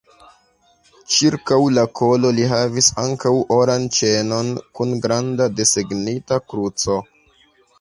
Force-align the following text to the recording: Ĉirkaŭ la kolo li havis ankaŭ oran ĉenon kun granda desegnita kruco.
Ĉirkaŭ 1.15 1.59
la 1.73 1.83
kolo 1.99 2.31
li 2.39 2.47
havis 2.53 2.89
ankaŭ 3.03 3.33
oran 3.59 3.87
ĉenon 3.99 4.51
kun 4.81 4.97
granda 5.05 5.51
desegnita 5.61 6.41
kruco. 6.51 6.99